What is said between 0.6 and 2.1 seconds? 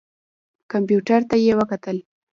کمپیوټر ته یې وکتل.